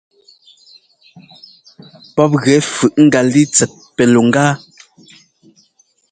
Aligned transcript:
Pɔ́p 2.15 2.31
gɛ 2.43 2.53
fʉꞌ 2.73 3.01
ŋgalíi 3.05 3.45
tsɛt 3.53 3.71
pɛluŋgá. 3.95 4.45